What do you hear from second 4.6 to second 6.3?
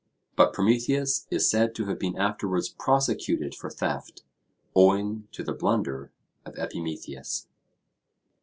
owing to the blunder